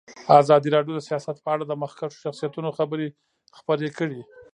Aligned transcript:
ازادي 0.41 0.69
راډیو 0.75 0.93
د 0.95 1.01
سیاست 1.09 1.37
په 1.45 1.49
اړه 1.53 1.63
د 1.67 1.73
مخکښو 1.81 2.21
شخصیتونو 2.25 2.69
خبرې 2.77 3.07
خپرې 3.57 3.89
کړي. 3.97 4.21